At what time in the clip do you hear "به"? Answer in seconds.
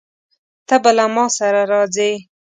0.83-0.91